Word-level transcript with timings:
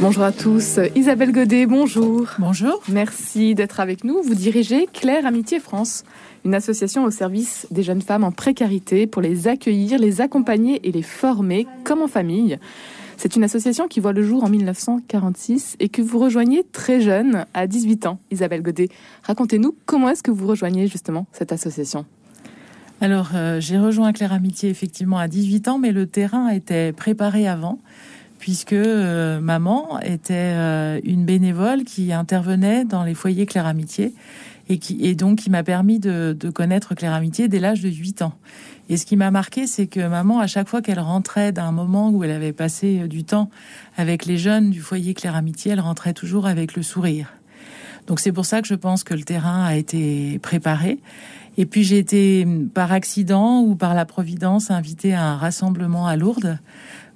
Bonjour 0.00 0.22
à 0.22 0.30
tous. 0.30 0.78
Isabelle 0.94 1.32
Godet, 1.32 1.66
bonjour. 1.66 2.28
Bonjour. 2.38 2.80
Merci 2.88 3.56
d'être 3.56 3.80
avec 3.80 4.04
nous. 4.04 4.22
Vous 4.22 4.36
dirigez 4.36 4.86
Claire 4.86 5.26
Amitié 5.26 5.58
France, 5.58 6.04
une 6.44 6.54
association 6.54 7.02
au 7.02 7.10
service 7.10 7.66
des 7.72 7.82
jeunes 7.82 8.00
femmes 8.00 8.22
en 8.22 8.30
précarité 8.30 9.08
pour 9.08 9.22
les 9.22 9.48
accueillir, 9.48 9.98
les 9.98 10.20
accompagner 10.20 10.86
et 10.86 10.92
les 10.92 11.02
former 11.02 11.66
comme 11.82 12.00
en 12.00 12.06
famille. 12.06 12.58
C'est 13.16 13.34
une 13.34 13.42
association 13.42 13.88
qui 13.88 13.98
voit 13.98 14.12
le 14.12 14.22
jour 14.22 14.44
en 14.44 14.48
1946 14.48 15.74
et 15.80 15.88
que 15.88 16.00
vous 16.00 16.20
rejoignez 16.20 16.62
très 16.62 17.00
jeune, 17.00 17.44
à 17.52 17.66
18 17.66 18.06
ans. 18.06 18.20
Isabelle 18.30 18.62
Godet, 18.62 18.90
racontez-nous 19.24 19.74
comment 19.84 20.10
est-ce 20.10 20.22
que 20.22 20.30
vous 20.30 20.46
rejoignez 20.46 20.86
justement 20.86 21.26
cette 21.32 21.50
association 21.50 22.06
alors, 23.00 23.30
euh, 23.36 23.60
j'ai 23.60 23.78
rejoint 23.78 24.12
Claire 24.12 24.32
Amitié 24.32 24.70
effectivement 24.70 25.18
à 25.18 25.28
18 25.28 25.68
ans, 25.68 25.78
mais 25.78 25.92
le 25.92 26.08
terrain 26.08 26.48
était 26.48 26.92
préparé 26.92 27.46
avant, 27.46 27.78
puisque 28.38 28.72
euh, 28.72 29.40
maman 29.40 30.00
était 30.00 30.34
euh, 30.34 31.00
une 31.04 31.24
bénévole 31.24 31.84
qui 31.84 32.12
intervenait 32.12 32.84
dans 32.84 33.04
les 33.04 33.14
foyers 33.14 33.46
Claire 33.46 33.66
Amitié 33.66 34.14
et 34.68 34.78
qui 34.78 35.14
donc 35.16 35.38
qui 35.38 35.50
m'a 35.50 35.62
permis 35.62 35.98
de, 35.98 36.36
de, 36.38 36.50
connaître 36.50 36.94
Claire 36.94 37.14
Amitié 37.14 37.48
dès 37.48 37.58
l'âge 37.58 37.80
de 37.80 37.88
8 37.88 38.22
ans. 38.22 38.34
Et 38.90 38.96
ce 38.96 39.06
qui 39.06 39.16
m'a 39.16 39.30
marqué, 39.30 39.66
c'est 39.66 39.86
que 39.86 40.06
maman, 40.06 40.40
à 40.40 40.46
chaque 40.46 40.68
fois 40.68 40.82
qu'elle 40.82 41.00
rentrait 41.00 41.52
d'un 41.52 41.72
moment 41.72 42.10
où 42.10 42.22
elle 42.22 42.30
avait 42.30 42.52
passé 42.52 43.08
du 43.08 43.24
temps 43.24 43.50
avec 43.96 44.26
les 44.26 44.36
jeunes 44.36 44.70
du 44.70 44.80
foyer 44.80 45.14
Claire 45.14 45.36
Amitié, 45.36 45.72
elle 45.72 45.80
rentrait 45.80 46.12
toujours 46.12 46.46
avec 46.46 46.74
le 46.74 46.82
sourire. 46.82 47.32
Donc 48.06 48.20
c'est 48.20 48.32
pour 48.32 48.46
ça 48.46 48.62
que 48.62 48.68
je 48.68 48.74
pense 48.74 49.04
que 49.04 49.14
le 49.14 49.22
terrain 49.22 49.64
a 49.64 49.76
été 49.76 50.38
préparé. 50.38 50.98
Et 51.58 51.66
puis 51.66 51.82
j'ai 51.82 51.98
été 51.98 52.46
par 52.72 52.92
accident 52.92 53.60
ou 53.60 53.74
par 53.74 53.94
la 53.94 54.04
providence 54.04 54.70
invitée 54.70 55.12
à 55.12 55.24
un 55.24 55.36
rassemblement 55.36 56.06
à 56.06 56.16
Lourdes 56.16 56.58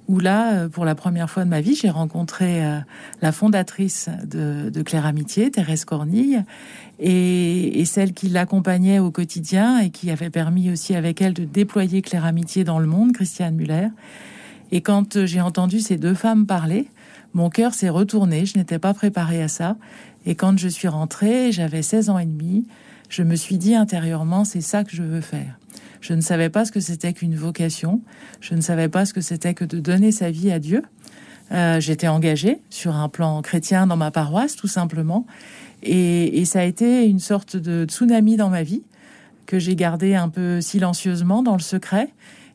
où 0.07 0.19
là, 0.19 0.53
euh, 0.53 0.69
pour 0.69 0.85
la 0.85 0.95
première 0.95 1.29
fois 1.29 1.45
de 1.45 1.49
ma 1.49 1.61
vie, 1.61 1.75
j'ai 1.75 1.89
rencontré 1.89 2.65
euh, 2.65 2.79
la 3.21 3.31
fondatrice 3.31 4.09
de, 4.25 4.81
Claire 4.83 5.05
Amitié, 5.05 5.51
Thérèse 5.51 5.85
Cornille, 5.85 6.43
et, 6.99 7.79
et 7.79 7.85
celle 7.85 8.13
qui 8.13 8.29
l'accompagnait 8.29 8.99
au 8.99 9.11
quotidien 9.11 9.79
et 9.79 9.89
qui 9.89 10.11
avait 10.11 10.29
permis 10.29 10.71
aussi 10.71 10.95
avec 10.95 11.21
elle 11.21 11.33
de 11.33 11.45
déployer 11.45 12.01
Claire 12.01 12.25
Amitié 12.25 12.63
dans 12.63 12.79
le 12.79 12.87
monde, 12.87 13.13
Christiane 13.13 13.55
Muller. 13.55 13.87
Et 14.71 14.81
quand 14.81 15.15
euh, 15.15 15.25
j'ai 15.25 15.39
entendu 15.39 15.79
ces 15.79 15.97
deux 15.97 16.15
femmes 16.15 16.45
parler, 16.45 16.87
mon 17.33 17.49
cœur 17.49 17.73
s'est 17.73 17.89
retourné, 17.89 18.45
je 18.45 18.57
n'étais 18.57 18.79
pas 18.79 18.93
préparée 18.93 19.41
à 19.41 19.47
ça. 19.47 19.77
Et 20.25 20.35
quand 20.35 20.57
je 20.57 20.67
suis 20.67 20.87
rentrée, 20.87 21.51
j'avais 21.51 21.81
16 21.81 22.09
ans 22.09 22.19
et 22.19 22.25
demi, 22.25 22.65
je 23.09 23.23
me 23.23 23.35
suis 23.35 23.57
dit 23.57 23.75
intérieurement, 23.75 24.45
c'est 24.45 24.61
ça 24.61 24.83
que 24.83 24.95
je 24.95 25.03
veux 25.03 25.21
faire. 25.21 25.57
Je 26.03 26.13
ne 26.13 26.19
savais 26.19 26.49
pas 26.49 26.65
ce 26.65 26.73
que 26.73 26.81
c'était 26.81 27.13
qu'une 27.13 27.35
vocation. 27.35 28.01
Je 28.41 28.55
ne 28.55 28.61
savais 28.61 28.89
pas 28.89 29.05
ce 29.05 29.13
que 29.13 29.21
c'était 29.21 29.53
que 29.53 29.63
de 29.63 29.79
donner 29.79 30.11
sa 30.11 30.31
vie 30.31 30.51
à 30.51 30.59
Dieu. 30.59 30.83
Euh, 31.53 31.79
J'étais 31.79 32.09
engagée 32.09 32.59
sur 32.69 32.93
un 32.93 33.07
plan 33.07 33.41
chrétien 33.41 33.87
dans 33.87 33.95
ma 33.95 34.11
paroisse, 34.11 34.57
tout 34.57 34.67
simplement. 34.67 35.25
Et, 35.81 36.43
ça 36.43 36.59
a 36.59 36.63
été 36.63 37.05
une 37.05 37.19
sorte 37.19 37.55
de 37.55 37.85
tsunami 37.85 38.35
dans 38.35 38.49
ma 38.49 38.63
vie 38.63 38.83
que 39.45 39.59
j'ai 39.59 39.77
gardé 39.77 40.13
un 40.13 40.27
peu 40.27 40.59
silencieusement 40.59 41.41
dans 41.41 41.55
le 41.55 41.61
secret. 41.61 42.09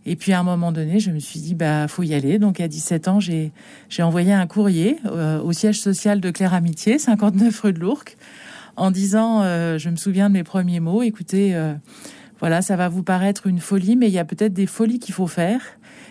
Et 0.05 0.15
puis 0.15 0.35
à 0.35 0.41
un 0.41 0.43
moment 0.43 0.71
donné, 0.71 1.01
je 1.01 1.11
me 1.11 1.19
suis 1.19 1.41
dit 1.41 1.55
bah 1.55 1.89
faut 1.89 2.03
y 2.03 2.13
aller. 2.13 2.39
Donc 2.39 2.61
à 2.61 2.69
17 2.69 3.09
ans, 3.09 3.19
j'ai 3.19 3.53
envoyé 4.01 4.35
un 4.35 4.47
courrier 4.47 4.99
euh, 5.07 5.41
au 5.41 5.55
siège 5.55 5.81
social 5.81 6.21
de 6.21 6.31
Claire 6.31 6.53
Amitié, 6.53 6.99
59 6.99 7.61
rue 7.61 7.73
de 7.73 7.81
l'Ourcq, 7.81 8.19
en 8.77 8.91
disant, 8.91 9.41
euh, 9.43 9.79
je 9.79 9.89
me 9.89 9.97
souviens 9.97 10.29
de 10.29 10.35
mes 10.35 10.45
premiers 10.45 10.81
mots, 10.81 11.03
écoutez, 11.03 11.55
voilà, 12.41 12.63
ça 12.63 12.77
va 12.77 12.89
vous 12.89 13.03
paraître 13.03 13.47
une 13.47 13.61
folie, 13.61 13.97
mais 13.97 14.07
il 14.09 14.13
y 14.13 14.19
a 14.19 14.25
peut-être 14.25 14.53
des 14.53 14.67
folies 14.67 14.99
qu'il 14.99 15.15
faut 15.15 15.27
faire. 15.27 15.61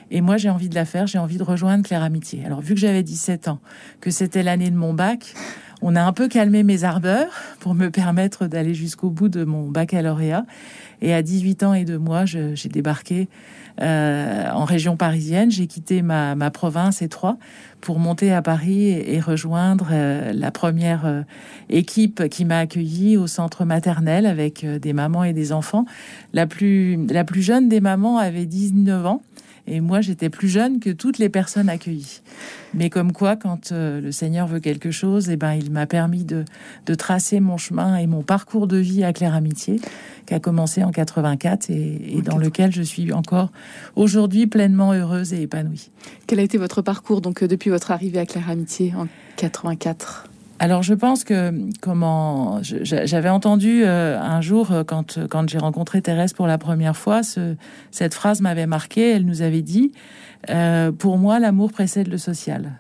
Et 0.10 0.22
moi, 0.22 0.38
j'ai 0.38 0.50
envie 0.50 0.70
de 0.70 0.76
la 0.76 0.86
faire, 0.86 1.08
j'ai 1.08 1.18
envie 1.18 1.38
de 1.38 1.44
rejoindre 1.44 1.84
Claire 1.84 2.04
Amitié. 2.04 2.46
Alors, 2.46 2.62
vu 2.62 2.74
que 2.74 2.80
j'avais 2.80 3.04
17 3.04 3.48
ans, 3.48 3.60
que 4.00 4.12
c'était 4.12 4.44
l'année 4.44 4.70
de 4.70 4.76
mon 4.76 4.94
bac, 4.94 5.34
on 5.82 5.96
a 5.96 6.04
un 6.04 6.14
peu 6.14 6.28
calmé 6.28 6.64
mes 6.64 6.84
ardeurs 6.84 7.32
pour 7.60 7.76
me 7.76 7.90
permettre 7.90 8.48
d'aller 8.48 8.74
jusqu'au 8.74 9.10
bout 9.10 9.30
de 9.30 9.44
mon 9.44 9.70
baccalauréat. 9.70 10.46
Et 11.02 11.14
à 11.14 11.22
18 11.22 11.64
ans 11.64 11.74
et 11.74 11.86
deux 11.86 12.00
mois, 12.00 12.26
j'ai 12.26 12.70
débarqué 12.70 13.28
euh, 13.82 14.50
en 14.50 14.66
région 14.66 14.98
parisienne. 14.98 15.52
J'ai 15.52 15.68
quitté 15.68 16.02
ma, 16.02 16.34
ma 16.34 16.50
province 16.50 17.04
Troyes 17.10 17.38
pour 17.82 18.00
monter 18.00 18.34
à 18.34 18.42
Paris 18.42 18.90
et, 18.90 19.20
rejoindre 19.20 19.90
euh, 19.92 20.34
la 20.34 20.52
première 20.52 21.06
euh, 21.06 21.22
équipe 21.70 22.28
qui 22.30 22.46
m'a 22.46 22.60
accueilli 22.60 23.18
au 23.18 23.28
centre 23.28 23.66
maternel 23.66 24.26
avec 24.26 24.64
euh, 24.64 24.80
des 24.80 24.94
mamans 24.94 25.24
et 25.24 25.34
des 25.34 25.52
enfants. 25.52 25.86
La 26.34 26.48
plus, 26.48 26.98
la 27.08 27.24
plus 27.24 27.42
jeune 27.42 27.70
des 27.70 27.82
mamans 27.82 28.18
avait 28.18 28.46
19 28.46 29.06
ans. 29.06 29.22
Et 29.68 29.82
moi, 29.82 30.02
j'étais 30.02 30.30
plus 30.30 30.48
jeune 30.48 30.80
que 30.80 30.90
toutes 30.90 31.18
les 31.18 31.30
personnes 31.30 31.68
accueillies. 31.68 32.22
Mais 32.74 32.90
comme 32.90 33.12
quoi, 33.12 33.36
quand 33.36 33.72
euh, 33.72 34.00
le 34.00 34.12
Seigneur 34.12 34.48
veut 34.48 34.60
quelque 34.60 34.92
chose, 34.92 35.30
eh 35.30 35.36
ben, 35.36 35.54
il 35.54 35.72
m'a 35.72 35.86
permis 35.86 36.24
de, 36.24 36.46
de, 36.86 36.96
tracer 36.96 37.40
mon 37.40 37.58
chemin 37.58 37.98
et 37.98 38.08
mon 38.08 38.24
parcours 38.24 38.68
de 38.68 38.78
vie 38.78 39.04
à 39.04 39.12
Claire 39.12 39.36
Amitié, 39.36 39.80
qui 40.26 40.34
a 40.34 40.40
commencé 40.40 40.84
en 40.84 40.92
84 40.92 41.70
et, 41.70 42.18
et 42.18 42.22
dans 42.22 42.38
lequel 42.38 42.72
je 42.72 42.82
suis 42.82 43.12
encore 43.12 43.52
aujourd'hui 43.96 44.48
pleinement 44.48 44.94
heureuse 44.94 45.34
et 45.34 45.42
épanouie. 45.42 45.90
Quel 46.28 46.40
a 46.40 46.44
été 46.44 46.58
votre 46.58 46.82
parcours 46.82 47.22
donc 47.22 47.44
euh, 47.44 47.48
depuis 47.48 47.70
votre 47.70 47.92
arrivée 47.92 48.20
à 48.20 48.26
Claire 48.26 48.50
Amitié 48.50 48.94
en 48.96 49.08
84 49.36 50.30
alors 50.60 50.82
je 50.82 50.94
pense 50.94 51.24
que 51.24 51.54
comment 51.82 52.60
j'avais 52.62 53.30
entendu 53.30 53.84
euh, 53.84 54.20
un 54.20 54.42
jour 54.42 54.72
euh, 54.72 54.84
quand 54.84 55.20
quand 55.28 55.48
j'ai 55.48 55.60
rencontré 55.60 56.02
Thérèse 56.02 56.34
pour 56.34 56.48
la 56.48 56.58
première 56.58 56.98
fois, 56.98 57.22
ce, 57.22 57.56
cette 57.92 58.14
phrase 58.14 58.42
m'avait 58.42 58.66
marqué. 58.66 59.12
Elle 59.12 59.26
nous 59.26 59.44
avait 59.44 59.62
dit 59.62 59.92
euh, 60.50 60.92
pour 60.92 61.18
moi 61.18 61.40
l'amour 61.40 61.72
précède 61.72 62.08
le 62.08 62.18
social. 62.18 62.80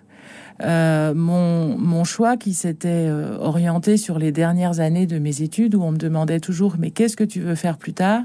Euh, 0.64 1.14
mon, 1.14 1.78
mon 1.78 2.04
choix 2.04 2.36
qui 2.36 2.56
s'était 2.56 2.88
euh, 2.90 3.38
orienté 3.38 3.96
sur 3.96 4.18
les 4.18 4.32
dernières 4.32 4.80
années 4.80 5.06
de 5.06 5.20
mes 5.20 5.44
études 5.44 5.76
où 5.76 5.84
on 5.84 5.92
me 5.92 5.98
demandait 5.98 6.40
toujours 6.40 6.78
mais 6.80 6.90
qu'est-ce 6.90 7.16
que 7.16 7.24
tu 7.24 7.42
veux 7.42 7.54
faire 7.54 7.78
plus 7.78 7.94
tard, 7.94 8.24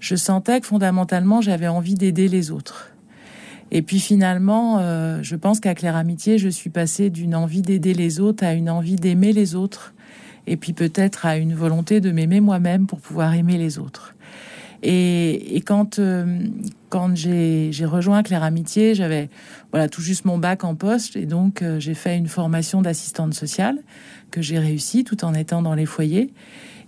je 0.00 0.16
sentais 0.16 0.60
que 0.60 0.66
fondamentalement 0.66 1.42
j'avais 1.42 1.68
envie 1.68 1.94
d'aider 1.94 2.28
les 2.28 2.50
autres. 2.50 2.90
Et 3.70 3.82
puis 3.82 4.00
finalement, 4.00 4.78
euh, 4.80 5.20
je 5.22 5.36
pense 5.36 5.60
qu'à 5.60 5.74
Claire 5.74 5.96
Amitié, 5.96 6.38
je 6.38 6.48
suis 6.48 6.70
passée 6.70 7.10
d'une 7.10 7.34
envie 7.34 7.62
d'aider 7.62 7.94
les 7.94 8.20
autres 8.20 8.44
à 8.44 8.54
une 8.54 8.70
envie 8.70 8.96
d'aimer 8.96 9.32
les 9.32 9.54
autres, 9.54 9.94
et 10.46 10.56
puis 10.56 10.72
peut-être 10.72 11.26
à 11.26 11.36
une 11.36 11.54
volonté 11.54 12.00
de 12.00 12.10
m'aimer 12.10 12.40
moi-même 12.40 12.86
pour 12.86 13.00
pouvoir 13.00 13.34
aimer 13.34 13.58
les 13.58 13.78
autres. 13.78 14.14
Et, 14.82 15.60
quand 15.66 15.98
euh, 15.98 16.38
quand 16.88 17.14
j'ai 17.16 17.72
rejoint 17.84 18.22
Claire 18.22 18.44
Amitié, 18.44 18.94
j'avais 18.94 19.28
voilà 19.72 19.88
tout 19.88 20.00
juste 20.00 20.24
mon 20.24 20.38
bac 20.38 20.64
en 20.64 20.74
poste, 20.74 21.16
et 21.16 21.26
donc 21.26 21.62
euh, 21.62 21.80
j'ai 21.80 21.94
fait 21.94 22.16
une 22.16 22.28
formation 22.28 22.80
d'assistante 22.80 23.34
sociale 23.34 23.78
que 24.30 24.40
j'ai 24.40 24.58
réussi 24.58 25.04
tout 25.04 25.24
en 25.24 25.34
étant 25.34 25.62
dans 25.62 25.74
les 25.74 25.86
foyers. 25.86 26.32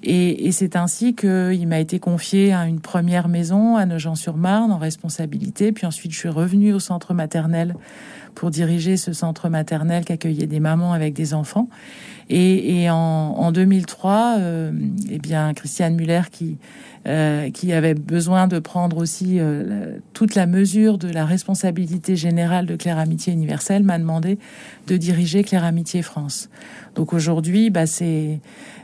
Et, 0.02 0.50
c'est 0.52 0.76
ainsi 0.76 1.14
qu'il 1.14 1.66
m'a 1.68 1.78
été 1.78 1.98
confié 1.98 2.52
à 2.52 2.66
une 2.66 2.80
première 2.80 3.28
maison 3.28 3.76
à 3.76 3.86
Nogent-sur-Marne 3.86 4.72
en 4.72 4.78
responsabilité. 4.78 5.72
Puis 5.72 5.86
ensuite, 5.86 6.12
je 6.12 6.18
suis 6.18 6.28
revenue 6.28 6.72
au 6.72 6.78
centre 6.78 7.12
maternel 7.12 7.74
pour 8.34 8.50
diriger 8.50 8.96
ce 8.96 9.12
centre 9.12 9.48
maternel 9.48 10.04
qui 10.04 10.12
accueillait 10.12 10.46
des 10.46 10.60
mamans 10.60 10.92
avec 10.92 11.14
des 11.14 11.34
enfants. 11.34 11.68
Et, 12.32 12.88
en, 12.88 12.94
en, 12.96 13.50
2003, 13.50 14.36
euh, 14.38 14.72
eh 15.10 15.18
bien, 15.18 15.52
Christiane 15.52 15.96
Muller, 15.96 16.22
qui, 16.30 16.58
euh, 17.08 17.50
qui 17.50 17.72
avait 17.72 17.94
besoin 17.94 18.46
de 18.46 18.60
prendre 18.60 18.98
aussi 18.98 19.38
euh, 19.40 19.96
toute 20.12 20.36
la 20.36 20.46
mesure 20.46 20.96
de 20.96 21.08
la 21.08 21.24
responsabilité 21.24 22.14
générale 22.14 22.66
de 22.66 22.76
Claire 22.76 22.98
Amitié 22.98 23.32
Universelle, 23.32 23.82
m'a 23.82 23.98
demandé 23.98 24.38
de 24.86 24.96
diriger 24.96 25.42
Claire 25.42 25.64
Amitié 25.64 26.02
France. 26.02 26.50
Donc 26.94 27.12
aujourd'hui, 27.12 27.70
bah, 27.70 27.86
c'est 27.86 28.40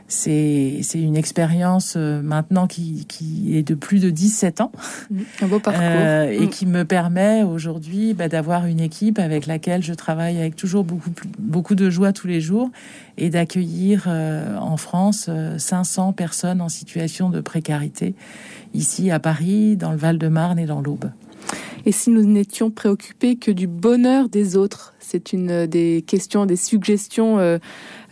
c'est 0.07 0.81
une 0.95 1.17
expérience 1.17 1.95
euh, 1.97 2.21
maintenant 2.21 2.65
qui, 2.67 3.05
qui, 3.07 3.57
est 3.57 3.63
de 3.63 3.75
plus 3.75 3.99
de 3.99 4.09
17 4.09 4.61
ans. 4.61 4.71
Mmh, 5.11 5.21
un 5.41 5.47
beau 5.47 5.59
parcours. 5.59 5.83
Euh, 5.83 6.31
et 6.31 6.45
mmh. 6.45 6.49
qui 6.49 6.65
me 6.65 6.85
permet 6.85 7.43
aujourd'hui 7.43 8.13
bah, 8.13 8.29
d'avoir 8.29 8.65
une 8.65 8.79
équipe 8.79 9.19
avec 9.19 9.47
laquelle 9.47 9.83
je 9.83 9.93
travaille 9.93 10.37
avec 10.37 10.55
toujours 10.55 10.85
beaucoup, 10.85 11.09
beaucoup 11.39 11.75
de 11.75 11.89
joie 11.89 12.13
tous 12.13 12.27
les 12.27 12.39
jours 12.39 12.69
et 13.17 13.29
d'accueillir 13.29 14.05
euh, 14.07 14.57
en 14.57 14.77
France 14.77 15.29
500 15.57 16.09
euh, 16.09 16.11
personnes 16.13 16.61
en 16.61 16.69
situation 16.69 17.29
de 17.29 17.41
précarité 17.41 18.15
ici 18.73 19.11
à 19.11 19.19
Paris, 19.19 19.75
dans 19.75 19.91
le 19.91 19.97
Val-de-Marne 19.97 20.59
et 20.59 20.65
dans 20.65 20.81
l'Aube. 20.81 21.11
Et 21.87 21.93
si 21.93 22.09
nous 22.09 22.25
n'étions 22.25 22.69
préoccupés 22.69 23.37
que 23.37 23.49
du 23.49 23.65
bonheur 23.65 24.27
des 24.27 24.57
autres 24.57 24.93
C'est 24.99 25.31
une 25.31 25.67
des 25.67 26.03
questions, 26.05 26.45
des 26.45 26.57
suggestions 26.57 27.39
euh, 27.39 27.59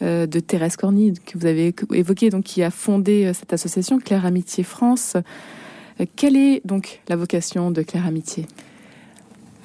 euh, 0.01 0.25
de 0.27 0.39
Thérèse 0.39 0.77
Corny 0.77 1.12
que 1.25 1.38
vous 1.38 1.45
avez 1.45 1.75
évoqué, 1.92 2.30
donc 2.30 2.45
qui 2.45 2.63
a 2.63 2.72
fondé 2.72 3.25
euh, 3.25 3.33
cette 3.33 3.51
association 3.51 4.00
Claire 4.00 4.25
Amitié 4.25 4.63
France. 4.63 5.18
Quelle 6.16 6.38
est 6.38 6.62
donc 6.66 7.01
la 7.10 7.18
vocation 7.18 7.69
de 7.69 7.81
Claire 7.81 8.06
Amitié? 8.06 8.48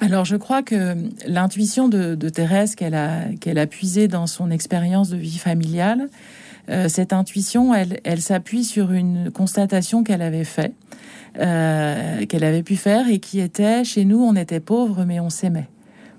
Alors 0.01 0.25
je 0.25 0.35
crois 0.35 0.61
que 0.61 0.95
l'intuition 1.25 1.87
de, 1.87 2.13
de, 2.15 2.27
Thérèse 2.27 2.75
qu'elle 2.75 2.95
a, 2.95 3.29
qu'elle 3.39 3.59
a 3.59 3.67
puisée 3.67 4.09
dans 4.09 4.27
son 4.27 4.51
expérience 4.51 5.09
de 5.09 5.15
vie 5.15 5.37
familiale, 5.37 6.09
euh, 6.69 6.87
cette 6.89 7.13
intuition, 7.13 7.73
elle, 7.73 7.99
elle 8.03 8.21
s'appuie 8.21 8.63
sur 8.63 8.91
une 8.91 9.31
constatation 9.31 10.03
qu'elle 10.03 10.21
avait 10.21 10.43
faite, 10.43 10.73
euh, 11.39 12.25
qu'elle 12.25 12.43
avait 12.43 12.63
pu 12.63 12.75
faire 12.75 13.07
et 13.09 13.19
qui 13.19 13.39
était 13.39 13.83
chez 13.83 14.05
nous, 14.05 14.21
on 14.21 14.35
était 14.35 14.59
pauvres 14.59 15.05
mais 15.05 15.19
on 15.19 15.29
s'aimait. 15.29 15.69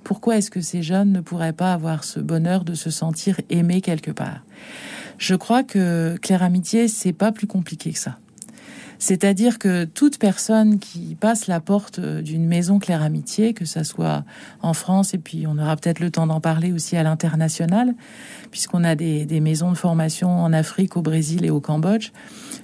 Pourquoi 0.04 0.36
est-ce 0.36 0.50
que 0.50 0.60
ces 0.60 0.82
jeunes 0.82 1.12
ne 1.12 1.20
pourraient 1.20 1.52
pas 1.52 1.72
avoir 1.72 2.02
ce 2.04 2.18
bonheur 2.18 2.64
de 2.64 2.74
se 2.74 2.90
sentir 2.90 3.40
aimés 3.50 3.80
quelque 3.80 4.10
part? 4.10 4.42
Je 5.18 5.34
crois 5.36 5.62
que 5.62 6.16
Claire 6.20 6.42
Amitié, 6.42 6.88
c'est 6.88 7.12
pas 7.12 7.30
plus 7.30 7.46
compliqué 7.46 7.92
que 7.92 7.98
ça. 7.98 8.18
C'est-à-dire 9.02 9.58
que 9.58 9.84
toute 9.84 10.16
personne 10.16 10.78
qui 10.78 11.16
passe 11.16 11.48
la 11.48 11.58
porte 11.58 11.98
d'une 11.98 12.46
maison 12.46 12.78
Claire 12.78 13.02
Amitié, 13.02 13.52
que 13.52 13.64
ça 13.64 13.82
soit 13.82 14.22
en 14.62 14.74
France, 14.74 15.12
et 15.12 15.18
puis 15.18 15.44
on 15.48 15.58
aura 15.58 15.74
peut-être 15.74 15.98
le 15.98 16.12
temps 16.12 16.28
d'en 16.28 16.40
parler 16.40 16.70
aussi 16.70 16.96
à 16.96 17.02
l'international, 17.02 17.96
puisqu'on 18.52 18.84
a 18.84 18.94
des, 18.94 19.26
des, 19.26 19.40
maisons 19.40 19.72
de 19.72 19.76
formation 19.76 20.30
en 20.30 20.52
Afrique, 20.52 20.96
au 20.96 21.02
Brésil 21.02 21.44
et 21.44 21.50
au 21.50 21.58
Cambodge, 21.60 22.12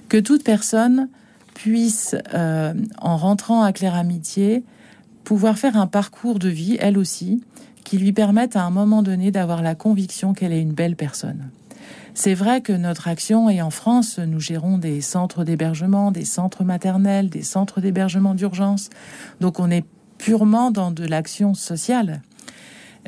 que 0.07 0.15
toute 0.15 0.45
personne 0.45 1.09
puisse, 1.55 2.15
euh, 2.33 2.73
en 3.01 3.17
rentrant 3.17 3.61
à 3.61 3.73
Claire 3.73 3.95
Amitié, 3.95 4.63
pouvoir 5.25 5.59
faire 5.59 5.75
un 5.75 5.87
parcours 5.87 6.39
de 6.39 6.47
vie, 6.47 6.77
elle 6.79 6.97
aussi, 6.97 7.43
qui 7.83 7.97
lui 7.97 8.13
permette 8.13 8.55
à 8.55 8.63
un 8.63 8.69
moment 8.69 9.03
donné 9.03 9.31
d'avoir 9.31 9.61
la 9.61 9.75
conviction 9.75 10.33
qu'elle 10.33 10.53
est 10.53 10.61
une 10.61 10.71
belle 10.71 10.95
personne. 10.95 11.49
C'est 12.13 12.33
vrai 12.33 12.61
que 12.61 12.73
notre 12.73 13.07
action, 13.07 13.49
et 13.49 13.61
en 13.61 13.69
France, 13.69 14.19
nous 14.19 14.39
gérons 14.39 14.77
des 14.77 15.01
centres 15.01 15.43
d'hébergement, 15.43 16.11
des 16.11 16.25
centres 16.25 16.63
maternels, 16.63 17.29
des 17.29 17.43
centres 17.43 17.81
d'hébergement 17.81 18.33
d'urgence. 18.33 18.89
Donc 19.39 19.59
on 19.59 19.69
est 19.71 19.85
purement 20.17 20.71
dans 20.71 20.91
de 20.91 21.05
l'action 21.05 21.53
sociale. 21.53 22.21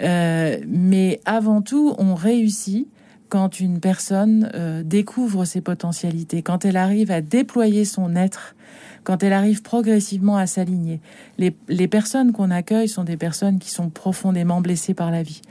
Euh, 0.01 0.57
mais 0.67 1.19
avant 1.25 1.61
tout, 1.61 1.93
on 1.97 2.15
réussit 2.15 2.87
quand 3.29 3.59
une 3.59 3.79
personne 3.79 4.51
euh, 4.55 4.83
découvre 4.83 5.45
ses 5.45 5.61
potentialités, 5.61 6.41
quand 6.41 6.65
elle 6.65 6.77
arrive 6.77 7.11
à 7.11 7.21
déployer 7.21 7.85
son 7.85 8.15
être, 8.15 8.55
quand 9.03 9.23
elle 9.23 9.33
arrive 9.33 9.61
progressivement 9.61 10.37
à 10.37 10.47
s'aligner. 10.47 10.99
Les, 11.37 11.55
les 11.67 11.87
personnes 11.87 12.31
qu'on 12.31 12.51
accueille 12.51 12.87
sont 12.87 13.03
des 13.03 13.17
personnes 13.17 13.59
qui 13.59 13.69
sont 13.69 13.89
profondément 13.89 14.61
blessées 14.61 14.93
par 14.93 15.11
la 15.11 15.23
vie 15.23 15.41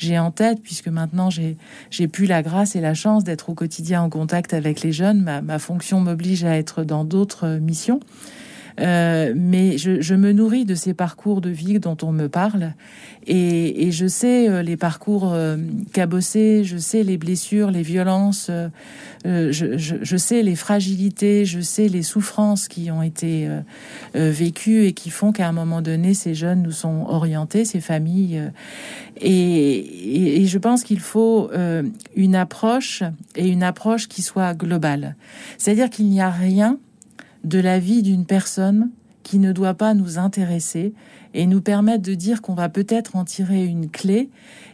j'ai 0.00 0.18
en 0.18 0.30
tête, 0.30 0.62
puisque 0.62 0.88
maintenant 0.88 1.28
j'ai 1.30 2.08
pu 2.08 2.26
la 2.26 2.42
grâce 2.42 2.74
et 2.74 2.80
la 2.80 2.94
chance 2.94 3.22
d'être 3.22 3.50
au 3.50 3.54
quotidien 3.54 4.02
en 4.02 4.08
contact 4.08 4.54
avec 4.54 4.80
les 4.80 4.92
jeunes. 4.92 5.22
Ma, 5.22 5.42
ma 5.42 5.58
fonction 5.58 6.00
m'oblige 6.00 6.44
à 6.44 6.56
être 6.56 6.84
dans 6.84 7.04
d'autres 7.04 7.58
missions. 7.58 8.00
Euh, 8.78 9.32
mais 9.36 9.78
je, 9.78 10.00
je, 10.00 10.14
me 10.14 10.32
nourris 10.32 10.64
de 10.64 10.74
ces 10.74 10.94
parcours 10.94 11.40
de 11.40 11.50
vie 11.50 11.80
dont 11.80 11.96
on 12.02 12.12
me 12.12 12.28
parle 12.28 12.74
et, 13.26 13.86
et 13.86 13.92
je 13.92 14.06
sais 14.06 14.48
euh, 14.48 14.62
les 14.62 14.76
parcours 14.76 15.32
euh, 15.32 15.56
cabossés, 15.92 16.64
je 16.64 16.78
sais 16.78 17.02
les 17.02 17.18
blessures, 17.18 17.70
les 17.70 17.82
violences, 17.82 18.50
euh, 18.50 18.68
je, 19.24 19.76
je, 19.76 19.96
je, 20.00 20.16
sais 20.16 20.42
les 20.42 20.56
fragilités, 20.56 21.44
je 21.44 21.60
sais 21.60 21.88
les 21.88 22.02
souffrances 22.02 22.66
qui 22.66 22.90
ont 22.90 23.02
été 23.02 23.48
vécues 24.14 24.86
et 24.86 24.92
qui 24.94 25.10
font 25.10 25.32
qu'à 25.32 25.46
un 25.48 25.52
moment 25.52 25.82
donné, 25.82 26.14
ces 26.14 26.34
jeunes 26.34 26.62
nous 26.62 26.72
sont 26.72 27.04
orientés, 27.08 27.64
ces 27.64 27.80
familles. 27.80 28.50
Et, 29.20 29.30
et, 29.30 30.42
et, 30.42 30.46
je 30.46 30.58
pense 30.58 30.82
qu'il 30.82 31.00
faut 31.00 31.50
une 32.16 32.34
approche 32.34 33.02
et 33.36 33.48
une 33.48 33.62
approche 33.62 34.08
qui 34.08 34.22
soit 34.22 34.54
globale. 34.54 35.16
C'est-à-dire 35.58 35.90
qu'il 35.90 36.06
n'y 36.06 36.22
a 36.22 36.30
rien 36.30 36.78
de 37.44 37.58
la 37.58 37.78
vie 37.78 38.02
d'une 38.02 38.26
personne 38.26 38.90
qui 39.22 39.38
ne 39.38 39.52
doit 39.52 39.74
pas 39.74 39.94
nous 39.94 40.18
intéresser 40.18 40.94
et 41.34 41.46
nous 41.46 41.60
permettre 41.60 42.02
de 42.02 42.14
dire 42.14 42.42
qu'on 42.42 42.54
va 42.54 42.68
peut-être 42.68 43.16
en 43.16 43.24
tirer 43.24 43.64
une 43.64 43.88
clé 43.88 44.30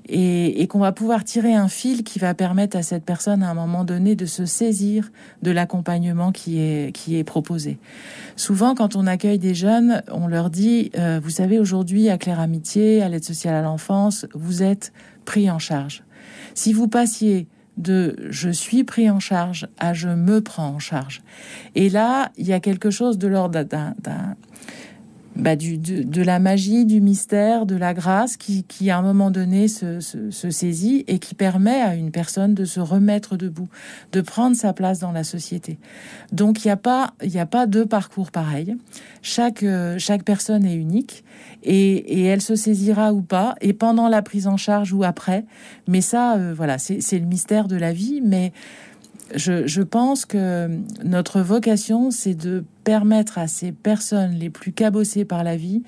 et, 0.08 0.62
et 0.62 0.66
qu'on 0.66 0.78
va 0.78 0.92
pouvoir 0.92 1.24
tirer 1.24 1.54
un 1.54 1.68
fil 1.68 2.04
qui 2.04 2.18
va 2.18 2.32
permettre 2.32 2.76
à 2.76 2.82
cette 2.82 3.04
personne 3.04 3.42
à 3.42 3.50
un 3.50 3.54
moment 3.54 3.84
donné 3.84 4.14
de 4.14 4.24
se 4.24 4.46
saisir 4.46 5.10
de 5.42 5.50
l'accompagnement 5.50 6.32
qui 6.32 6.58
est, 6.60 6.94
qui 6.94 7.16
est 7.18 7.24
proposé. 7.24 7.78
Souvent, 8.36 8.74
quand 8.74 8.96
on 8.96 9.06
accueille 9.06 9.38
des 9.38 9.54
jeunes, 9.54 10.02
on 10.10 10.26
leur 10.26 10.48
dit, 10.48 10.90
euh, 10.96 11.20
vous 11.22 11.30
savez, 11.30 11.58
aujourd'hui, 11.58 12.08
à 12.08 12.16
Claire 12.16 12.40
Amitié, 12.40 13.02
à 13.02 13.08
l'aide 13.08 13.24
sociale 13.24 13.54
à 13.54 13.62
l'enfance, 13.62 14.26
vous 14.32 14.62
êtes 14.62 14.92
pris 15.24 15.50
en 15.50 15.58
charge. 15.58 16.04
Si 16.54 16.72
vous 16.72 16.88
passiez 16.88 17.48
de 17.76 18.16
je 18.30 18.50
suis 18.50 18.84
pris 18.84 19.10
en 19.10 19.20
charge 19.20 19.68
à 19.78 19.94
je 19.94 20.08
me 20.08 20.40
prends 20.40 20.68
en 20.68 20.78
charge. 20.78 21.22
Et 21.74 21.88
là, 21.90 22.30
il 22.36 22.46
y 22.46 22.52
a 22.52 22.60
quelque 22.60 22.90
chose 22.90 23.18
de 23.18 23.28
l'ordre 23.28 23.62
d'un 23.62 23.94
bah, 25.36 25.54
de, 25.54 26.22
la 26.22 26.38
magie, 26.38 26.86
du 26.86 27.00
mystère, 27.00 27.66
de 27.66 27.76
la 27.76 27.92
grâce 27.92 28.36
qui, 28.36 28.64
qui 28.64 28.90
à 28.90 28.98
un 28.98 29.02
moment 29.02 29.30
donné 29.30 29.68
se, 29.68 30.00
saisit 30.30 31.04
et 31.08 31.18
qui 31.18 31.34
permet 31.34 31.80
à 31.82 31.94
une 31.94 32.10
personne 32.10 32.54
de 32.54 32.64
se 32.64 32.80
remettre 32.80 33.36
debout, 33.36 33.68
de 34.12 34.20
prendre 34.22 34.56
sa 34.56 34.72
place 34.72 34.98
dans 34.98 35.12
la 35.12 35.24
société. 35.24 35.78
Donc 36.32 36.64
il 36.64 36.68
n'y 36.68 36.72
a 36.72 36.76
pas 36.76 37.14
il 37.22 37.38
a 37.38 37.46
pas 37.46 37.66
deux 37.66 37.86
parcours 37.86 38.30
pareils. 38.30 38.76
Chaque 39.20 39.62
euh, 39.62 39.96
chaque 39.98 40.24
personne 40.24 40.64
est 40.64 40.74
unique 40.74 41.24
et, 41.62 42.20
et, 42.20 42.24
elle 42.24 42.40
se 42.40 42.56
saisira 42.56 43.12
ou 43.12 43.20
pas 43.20 43.56
et 43.60 43.72
pendant 43.72 44.08
la 44.08 44.22
prise 44.22 44.46
en 44.46 44.56
charge 44.56 44.92
ou 44.92 45.04
après. 45.04 45.44
Mais 45.86 46.00
ça 46.00 46.36
euh, 46.36 46.54
voilà 46.56 46.78
c'est 46.78 47.18
le 47.18 47.26
mystère 47.26 47.68
de 47.68 47.76
la 47.76 47.92
vie. 47.92 48.22
Mais 48.24 48.52
je, 49.34 49.82
pense 49.82 50.24
que 50.24 50.68
notre 51.04 51.40
vocation, 51.40 52.10
c'est 52.10 52.34
de 52.34 52.64
permettre 52.84 53.38
à 53.38 53.48
ces 53.48 53.72
personnes 53.72 54.32
les 54.32 54.50
plus 54.50 54.72
cabossées 54.72 55.24
par 55.24 55.44
la 55.44 55.56
vie 55.56 55.82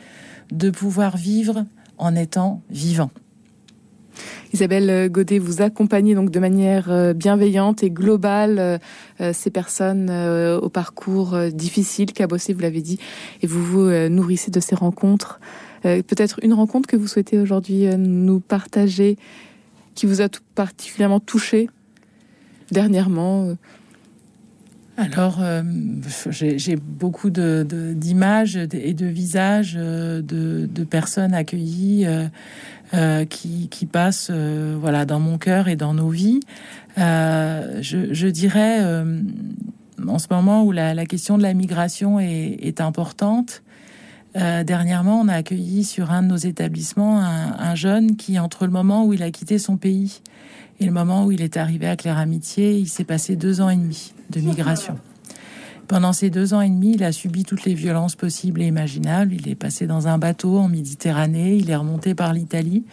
de 0.50 0.70
pouvoir 0.70 1.16
vivre 1.16 1.64
en 1.98 2.14
étant 2.14 2.62
vivants. 2.70 3.10
Isabelle 4.52 5.10
Godet, 5.10 5.38
vous 5.38 5.62
accompagnez 5.62 6.14
donc 6.14 6.30
de 6.30 6.40
manière 6.40 6.90
euh, 6.90 7.12
bienveillante 7.12 7.82
et 7.82 7.90
globale 7.90 8.58
euh, 8.58 8.78
euh, 9.20 9.32
ces 9.32 9.50
personnes 9.50 10.10
au 10.10 10.68
parcours 10.68 11.36
difficile, 11.52 12.12
cabossé, 12.12 12.52
vous 12.52 12.60
l'avez 12.60 12.82
dit, 12.82 12.98
et 13.42 13.46
vous 13.46 13.62
vous 13.62 13.90
nourrissez 14.08 14.50
de 14.50 14.60
ces 14.60 14.74
rencontres. 14.74 15.40
Peut-être 15.82 16.40
une 16.42 16.54
rencontre 16.54 16.88
que 16.88 16.96
vous 16.96 17.06
souhaitez 17.06 17.38
aujourd'hui 17.38 17.86
nous 17.96 18.40
partager, 18.40 19.16
qui 19.94 20.06
vous 20.06 20.20
a 20.20 20.28
tout 20.28 20.42
particulièrement 20.54 21.20
touché? 21.20 21.68
Dernièrement 22.70 23.54
alors, 24.98 25.38
euh, 25.40 25.62
j'ai 26.30 26.74
beaucoup 26.74 27.30
d'images 27.30 28.56
et 28.56 28.94
de 28.94 29.06
visages 29.06 29.76
euh, 29.78 30.20
de, 30.20 30.84
personnes 30.84 31.34
accueillies 31.34 32.04
euh, 32.94 33.24
qui, 33.24 33.86
passent 33.86 34.30
voilà, 34.30 35.04
dans 35.04 35.20
mon 35.20 35.38
cœur 35.38 35.68
et 35.68 35.76
dans 35.76 35.94
nos 35.94 36.08
vies. 36.08 36.40
Je, 36.96 38.26
dirais, 38.26 38.80
en 40.04 40.18
ce 40.18 40.26
moment 40.32 40.64
où 40.64 40.72
la, 40.72 41.06
question 41.06 41.38
de 41.38 41.44
la 41.44 41.54
migration 41.54 42.18
est, 42.18 42.56
est 42.60 42.80
importante, 42.80 43.62
dernièrement, 44.34 45.20
on 45.20 45.28
a 45.28 45.34
accueilli 45.34 45.84
sur 45.84 46.10
un 46.10 46.22
de 46.22 46.28
nos 46.28 46.36
établissements 46.36 47.20
un, 47.20 47.56
un 47.56 47.74
jeune 47.76 48.16
qui, 48.16 48.40
entre 48.40 48.66
le 48.66 48.72
moment 48.72 49.06
où 49.06 49.12
il 49.12 49.22
a 49.22 49.30
quitté 49.30 49.58
son 49.58 49.76
pays 49.76 50.22
et 50.80 50.86
le 50.86 50.92
moment 50.92 51.24
où 51.24 51.32
il 51.32 51.42
est 51.42 51.56
arrivé 51.56 51.88
à 51.88 51.96
Claire 51.96 52.18
Amitié, 52.18 52.76
il 52.78 52.88
s'est 52.88 53.04
passé 53.04 53.36
deux 53.36 53.60
ans 53.60 53.68
et 53.68 53.76
demi 53.76 54.12
de 54.30 54.40
migration. 54.40 54.98
Pendant 55.88 56.12
ces 56.12 56.28
deux 56.28 56.52
ans 56.54 56.60
et 56.60 56.68
demi, 56.68 56.92
il 56.94 57.02
a 57.02 57.12
subi 57.12 57.44
toutes 57.44 57.64
les 57.64 57.74
violences 57.74 58.14
possibles 58.14 58.60
et 58.60 58.66
imaginables. 58.66 59.32
Il 59.32 59.48
est 59.48 59.54
passé 59.54 59.86
dans 59.86 60.06
un 60.06 60.18
bateau 60.18 60.58
en 60.58 60.68
Méditerranée, 60.68 61.56
il 61.56 61.70
est 61.70 61.76
remonté 61.76 62.14
par 62.14 62.32
l'Italie. 62.32 62.84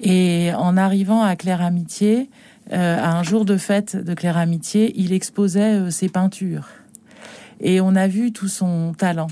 Et 0.00 0.50
en 0.56 0.76
arrivant 0.76 1.22
à 1.22 1.36
Claire 1.36 1.62
Amitié, 1.62 2.28
euh, 2.72 2.98
à 2.98 3.16
un 3.16 3.22
jour 3.22 3.44
de 3.44 3.56
fête 3.56 3.96
de 3.96 4.14
Claire 4.14 4.36
Amitié, 4.36 4.92
il 4.96 5.12
exposait 5.12 5.80
euh, 5.80 5.90
ses 5.90 6.08
peintures. 6.08 6.68
Et 7.60 7.80
on 7.80 7.94
a 7.94 8.06
vu 8.06 8.32
tout 8.32 8.48
son 8.48 8.92
talent. 8.92 9.28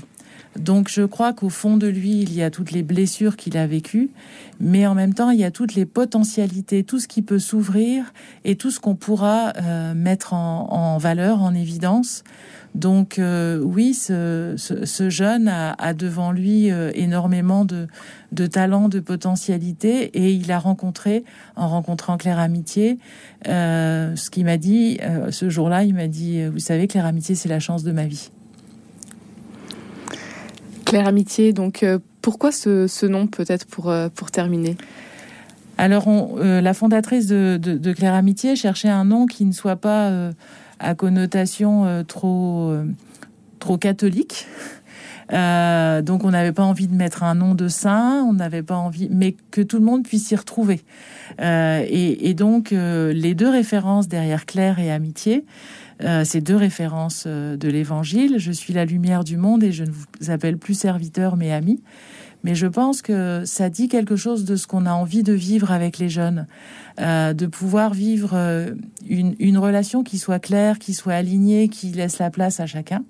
Donc 0.59 0.89
je 0.89 1.03
crois 1.03 1.33
qu'au 1.33 1.49
fond 1.49 1.77
de 1.77 1.87
lui, 1.87 2.21
il 2.21 2.33
y 2.33 2.41
a 2.41 2.49
toutes 2.49 2.71
les 2.71 2.83
blessures 2.83 3.37
qu'il 3.37 3.57
a 3.57 3.67
vécues, 3.67 4.09
mais 4.59 4.87
en 4.87 4.95
même 4.95 5.13
temps, 5.13 5.29
il 5.29 5.39
y 5.39 5.43
a 5.43 5.51
toutes 5.51 5.75
les 5.75 5.85
potentialités, 5.85 6.83
tout 6.83 6.99
ce 6.99 7.07
qui 7.07 7.21
peut 7.21 7.39
s'ouvrir 7.39 8.11
et 8.43 8.55
tout 8.55 8.71
ce 8.71 8.79
qu'on 8.79 8.95
pourra 8.95 9.53
euh, 9.57 9.93
mettre 9.93 10.33
en, 10.33 10.97
valeur, 10.97 11.41
en 11.43 11.53
évidence. 11.53 12.23
Donc 12.75 13.17
euh, 13.17 13.59
oui, 13.59 13.93
ce, 13.93 14.55
jeune 15.09 15.47
a, 15.47 15.93
devant 15.93 16.31
lui 16.31 16.71
euh, 16.71 16.91
énormément 16.95 17.65
de, 17.65 17.87
de 18.31 18.47
talent, 18.47 18.89
de 18.89 18.99
potentialité, 18.99 20.05
et 20.13 20.31
il 20.31 20.51
a 20.51 20.59
rencontré, 20.59 21.23
en 21.55 21.67
rencontrant 21.67 22.17
Claire 22.17 22.39
Amitié, 22.39 22.97
ce 23.45 24.29
qu'il 24.29 24.45
m'a 24.45 24.57
dit 24.57 24.99
ce 25.29 25.49
jour-là, 25.49 25.83
il 25.83 25.93
m'a 25.93 26.07
dit, 26.07 26.45
vous 26.47 26.59
savez, 26.59 26.87
Claire 26.87 27.05
Amitié, 27.05 27.35
c'est 27.35 27.49
la 27.49 27.59
chance 27.59 27.83
de 27.83 27.91
ma 27.91 28.05
vie. 28.05 28.31
Claire 30.87 31.07
Amitié, 31.07 31.51
donc 31.51 31.83
euh, 31.83 31.99
pourquoi 32.21 32.53
ce, 32.53 32.87
ce 32.87 33.05
nom 33.05 33.27
peut-être 33.27 33.65
pour, 33.65 33.89
euh, 33.89 34.07
pour 34.07 34.31
terminer? 34.31 34.77
Alors, 35.77 36.07
euh, 36.07 36.61
la 36.61 36.73
fondatrice 36.73 37.27
de, 37.27 37.57
de, 37.57 37.93
Claire 37.93 38.13
Amitié 38.13 38.55
cherchait 38.55 38.87
un 38.87 39.03
nom 39.03 39.25
qui 39.25 39.43
ne 39.43 39.51
soit 39.51 39.75
pas 39.75 40.31
à 40.79 40.95
connotation 40.95 42.03
trop, 42.07 42.73
trop 43.59 43.77
catholique. 43.77 44.47
donc, 45.29 46.23
on 46.23 46.31
n'avait 46.31 46.53
pas 46.53 46.63
envie 46.63 46.87
de 46.87 46.95
mettre 46.95 47.21
un 47.21 47.35
nom 47.35 47.53
de 47.53 47.67
saint, 47.67 48.23
on 48.23 48.33
n'avait 48.33 48.63
pas 48.63 48.77
envie, 48.77 49.09
mais 49.11 49.35
que 49.51 49.61
tout 49.61 49.77
le 49.77 49.85
monde 49.85 50.03
puisse 50.03 50.27
s'y 50.27 50.35
retrouver. 50.35 50.81
Et, 51.39 52.29
et, 52.29 52.33
donc, 52.33 52.71
les 52.71 53.35
deux 53.35 53.49
références 53.49 54.07
derrière 54.07 54.45
Claire 54.45 54.79
et 54.79 54.89
Amitié, 54.89 55.45
euh, 56.03 56.23
ces 56.23 56.41
deux 56.41 56.55
références 56.55 57.23
euh, 57.25 57.57
de 57.57 57.69
l'Évangile. 57.69 58.35
Je 58.37 58.51
suis 58.51 58.73
la 58.73 58.85
lumière 58.85 59.23
du 59.23 59.35
monde 59.35 59.63
et 59.63 59.71
je 59.71 59.83
ne 59.83 59.89
vous 59.89 60.29
appelle 60.29 60.57
plus 60.57 60.75
serviteur 60.75 61.37
mais 61.37 61.51
ami, 61.51 61.81
mais 62.43 62.53
je 62.53 62.67
pense 62.67 63.01
que 63.01 63.43
ça 63.45 63.69
dit 63.69 63.87
quelque 63.87 64.15
chose 64.15 64.45
de 64.45 64.55
ce 64.55 64.67
qu'on 64.67 64.85
a 64.85 64.91
envie 64.91 65.23
de 65.23 65.33
vivre 65.33 65.71
avec 65.71 65.97
les 65.97 66.09
jeunes, 66.09 66.45
euh, 66.99 67.33
de 67.33 67.47
pouvoir 67.47 67.95
vivre 67.95 68.37
une, 69.09 69.57
relation 69.57 70.03
qui 70.03 70.19
soit 70.19 70.39
claire, 70.39 70.77
qui 70.77 70.93
soit 70.93 71.13
alignée, 71.13 71.67
qui 71.67 71.87
laisse 71.87 72.19
la 72.19 72.29
place 72.29 72.59
à 72.59 72.67
chacun, 72.67 73.03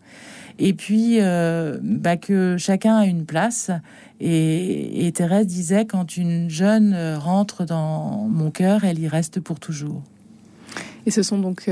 et 0.57 0.73
puis 0.73 1.19
bah, 1.19 2.15
que 2.15 2.55
chacun 2.57 2.95
a 2.95 3.05
une 3.05 3.25
place. 3.25 3.69
Et, 4.21 5.05
et 5.05 5.11
Thérèse 5.11 5.45
disait 5.45 5.85
quand 5.85 6.15
une 6.15 6.49
jeune 6.49 6.95
rentre 7.17 7.65
dans 7.65 8.27
mon 8.29 8.49
cœur, 8.49 8.85
elle 8.85 8.99
y 8.99 9.09
reste 9.09 9.41
pour 9.41 9.59
toujours. 9.59 10.03
Et 11.07 11.11
ce 11.11 11.23
sont 11.23 11.39
donc 11.39 11.67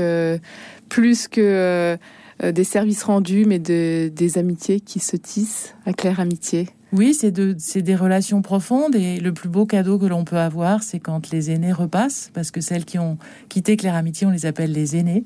plus 0.88 1.28
que 1.28 1.96
euh, 2.42 2.52
des 2.52 2.64
services 2.64 3.02
rendus, 3.02 3.44
mais 3.46 3.58
de, 3.58 4.12
des 4.14 4.36
amitiés 4.36 4.80
qui 4.80 5.00
se 5.00 5.16
tissent, 5.16 5.74
à 5.86 5.94
claire 5.94 6.20
amitié. 6.20 6.68
Oui, 6.92 7.14
c'est 7.14 7.30
de, 7.30 7.56
des 7.80 7.96
relations 7.96 8.42
profondes 8.42 8.94
et 8.94 9.20
le 9.20 9.32
plus 9.32 9.48
beau 9.48 9.64
cadeau 9.64 9.98
que 9.98 10.04
l'on 10.04 10.24
peut 10.24 10.36
avoir, 10.36 10.82
c'est 10.82 11.00
quand 11.00 11.30
les 11.30 11.50
aînés 11.50 11.72
repassent, 11.72 12.30
parce 12.34 12.50
que 12.50 12.60
celles 12.60 12.84
qui 12.84 12.98
ont 12.98 13.16
quitté 13.48 13.76
Claire 13.76 13.94
Amitié, 13.94 14.26
on 14.26 14.30
les 14.30 14.46
appelle 14.46 14.70
les 14.72 14.96
aînés, 14.96 15.24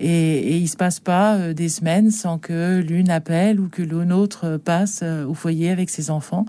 et, 0.00 0.38
et 0.38 0.56
il 0.56 0.68
se 0.68 0.76
passe 0.76 1.00
pas 1.00 1.36
euh, 1.36 1.52
des 1.54 1.68
semaines 1.68 2.10
sans 2.10 2.38
que 2.38 2.80
l'une 2.80 3.10
appelle 3.10 3.58
ou 3.58 3.68
que 3.68 3.82
l'autre 3.82 4.58
passe 4.58 5.00
euh, 5.02 5.26
au 5.26 5.34
foyer 5.34 5.70
avec 5.70 5.90
ses 5.90 6.10
enfants 6.10 6.44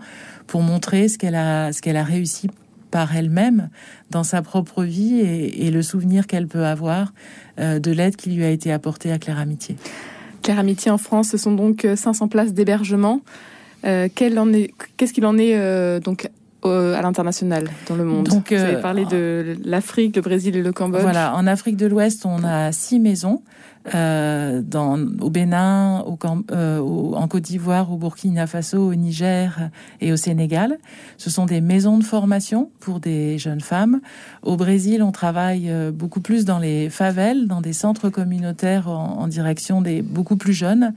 pour 0.46 0.62
montrer 0.62 1.08
ce 1.08 1.18
qu'elle 1.18 1.36
a, 1.36 1.72
ce 1.72 1.82
qu'elle 1.82 1.98
a 1.98 2.04
réussi 2.04 2.50
par 2.92 3.16
elle-même 3.16 3.70
dans 4.10 4.24
sa 4.24 4.42
propre 4.42 4.84
vie 4.84 5.20
et, 5.20 5.72
le 5.72 5.82
souvenir 5.82 6.28
qu'elle 6.28 6.48
peut 6.48 6.66
avoir 6.66 7.14
euh, 7.60 7.80
de 7.80 7.92
l'aide 7.92 8.18
qui 8.18 8.30
lui 8.30 8.44
a 8.44 8.50
été 8.50 8.72
apportée 8.72 9.12
à 9.12 9.18
Claire 9.18 9.40
Amitié. 9.40 9.78
Claire 10.42 10.60
Amitié 10.60 10.92
en 10.92 10.98
France, 10.98 11.30
ce 11.30 11.38
sont 11.38 11.54
donc 11.54 11.88
500 11.96 12.26
euh, 12.26 12.28
places 12.28 12.54
d'hébergement. 12.54 13.22
Euh, 13.86 14.10
qu'est-ce 14.14 15.14
qu'il 15.14 15.26
en 15.26 15.38
est 15.38 16.00
donc 16.02 16.30
à 16.64 17.02
l'international 17.02 17.70
dans 17.88 17.96
le 17.96 18.04
monde? 18.04 18.28
Donc, 18.28 18.52
Vous 18.52 18.60
avez 18.60 18.82
parlé 18.82 19.06
de 19.06 19.56
l'Afrique, 19.64 20.16
le 20.18 20.22
Brésil 20.22 20.56
et 20.56 20.62
le 20.62 20.74
Cambodge. 20.74 21.02
Voilà, 21.02 21.36
en 21.36 21.48
Afrique 21.48 21.78
de 21.78 21.88
l'Ouest, 21.88 22.26
on 22.26 22.44
a 22.44 22.72
six 22.72 23.00
maisons 23.00 23.42
euh, 23.96 24.62
dans, 24.62 25.00
au 25.20 25.30
Bénin, 25.30 26.04
au, 26.06 26.18
euh, 26.52 26.80
en 26.80 27.28
Côte 27.28 27.44
d'Ivoire, 27.44 27.92
au 27.92 27.98
Burkina 27.98 28.46
Faso, 28.46 28.90
au 28.90 28.96
Niger 28.96 29.70
et 30.02 30.12
au 30.12 30.18
Sénégal. 30.18 30.78
Ce 31.18 31.30
sont 31.30 31.46
des 31.46 31.62
maisons 31.62 31.98
de 31.98 32.04
formation 32.04 32.70
pour 32.80 33.00
des 33.00 33.38
jeunes 33.40 33.62
femmes. 33.62 34.00
Au 34.44 34.56
Brésil, 34.56 35.02
on 35.02 35.12
travaille 35.12 35.70
euh, 35.70 35.92
beaucoup 35.92 36.22
plus 36.22 36.46
dans 36.46 36.60
les 36.60 36.90
favelles, 36.90 37.48
dans 37.48 37.62
des 37.62 37.74
centres 37.74 38.10
communautaires 38.10 38.88
en, 38.88 39.20
en 39.22 39.28
direction 39.28 39.82
des 39.82 40.02
beaucoup 40.02 40.38
plus 40.38 40.54
jeunes 40.54 40.94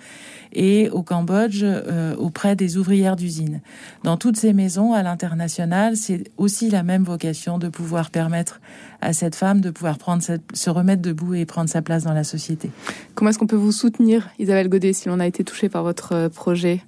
et 0.55 0.89
au 0.91 1.03
Cambodge 1.03 1.63
euh, 1.63 2.15
auprès 2.17 2.57
des 2.57 2.77
ouvrières 2.77 3.17
d'usine. 3.17 3.61
Dans 4.03 4.17
toutes 4.17 4.37
ces 4.37 4.53
maisons 4.53 4.93
à 4.93 5.03
l'international, 5.03 5.97
c'est 5.97 6.25
aussi 6.37 6.71
la 6.71 6.83
même 6.83 7.05
vocation 7.05 7.59
de 7.59 7.69
pouvoir 7.69 8.11
permettre 8.11 8.61
à 9.01 9.13
cette 9.13 9.35
femme 9.35 9.61
de 9.61 9.71
pouvoir 9.71 9.99
prendre 9.99 10.23
se 10.23 10.71
remettre 10.71 11.03
debout 11.03 11.35
et 11.35 11.45
prendre 11.45 11.69
sa 11.69 11.83
place 11.83 12.05
dans 12.05 12.13
la 12.13 12.25
société. 12.25 12.71
Comment 13.15 13.31
est-ce 13.31 13.39
qu'on 13.39 13.47
peut 13.47 13.57
vous 13.57 13.73
soutenir, 13.73 14.29
Isabelle 14.39 14.69
Godet, 14.69 14.93
si 14.93 15.09
l'on 15.09 15.21
a 15.21 15.27
été 15.27 15.45
touché 15.45 15.69
par 15.69 15.83
votre 15.83 16.15
euh, 16.15 16.29
projet? 16.29 16.83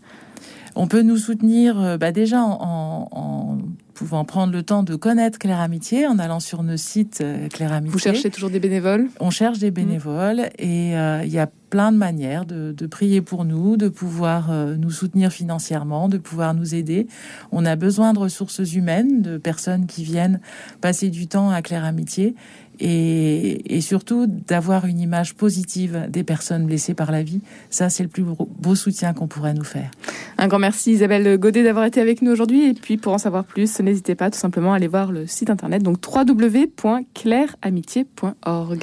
On 0.74 0.88
peut 0.88 1.02
nous 1.02 1.16
soutenir 1.16 1.80
euh, 1.80 1.96
bah 1.96 2.12
déjà 2.12 2.42
en, 2.42 3.08
en 3.10 3.58
pouvant 3.96 4.26
prendre 4.26 4.52
le 4.52 4.62
temps 4.62 4.82
de 4.82 4.94
connaître 4.94 5.38
Claire 5.38 5.58
Amitié 5.58 6.06
en 6.06 6.18
allant 6.18 6.38
sur 6.38 6.62
nos 6.62 6.76
sites 6.76 7.22
euh, 7.22 7.48
Claire 7.48 7.72
Amitié. 7.72 7.92
Vous 7.92 7.98
cherchez 7.98 8.30
toujours 8.30 8.50
des 8.50 8.60
bénévoles? 8.60 9.08
On 9.20 9.30
cherche 9.30 9.58
des 9.58 9.70
mmh. 9.70 9.74
bénévoles 9.74 10.40
et 10.58 10.96
euh, 10.96 11.22
il 11.24 11.32
y 11.32 11.38
a 11.38 11.48
plein 11.70 11.92
de 11.92 11.96
manières 11.96 12.44
de, 12.44 12.72
de, 12.72 12.86
prier 12.86 13.22
pour 13.22 13.44
nous, 13.44 13.76
de 13.76 13.88
pouvoir 13.88 14.50
euh, 14.50 14.76
nous 14.76 14.90
soutenir 14.90 15.32
financièrement, 15.32 16.08
de 16.08 16.18
pouvoir 16.18 16.54
nous 16.54 16.74
aider. 16.74 17.06
On 17.52 17.64
a 17.64 17.74
besoin 17.74 18.12
de 18.12 18.18
ressources 18.18 18.72
humaines, 18.74 19.22
de 19.22 19.38
personnes 19.38 19.86
qui 19.86 20.04
viennent 20.04 20.40
passer 20.80 21.08
du 21.08 21.26
temps 21.26 21.50
à 21.50 21.62
Claire 21.62 21.84
Amitié 21.84 22.34
et, 22.80 23.80
surtout 23.80 24.26
d'avoir 24.26 24.86
une 24.86 24.98
image 25.00 25.34
positive 25.34 26.06
des 26.08 26.24
personnes 26.24 26.66
blessées 26.66 26.94
par 26.94 27.12
la 27.12 27.22
vie. 27.22 27.40
Ça, 27.70 27.88
c'est 27.88 28.02
le 28.02 28.08
plus 28.08 28.24
beau 28.24 28.74
soutien 28.74 29.14
qu'on 29.14 29.28
pourrait 29.28 29.54
nous 29.54 29.64
faire. 29.64 29.90
Un 30.38 30.48
grand 30.48 30.58
merci 30.58 30.92
Isabelle 30.92 31.38
Godet 31.38 31.62
d'avoir 31.62 31.84
été 31.84 32.00
avec 32.00 32.22
nous 32.22 32.32
aujourd'hui 32.32 32.68
et 32.68 32.74
puis 32.74 32.96
pour 32.96 33.12
en 33.12 33.18
savoir 33.18 33.44
plus, 33.44 33.78
n'hésitez 33.80 34.14
pas 34.14 34.30
tout 34.30 34.38
simplement 34.38 34.72
à 34.72 34.76
aller 34.76 34.88
voir 34.88 35.12
le 35.12 35.26
site 35.26 35.50
internet 35.50 35.82
donc 35.82 35.98
www.claireamitié.org. 36.04 38.74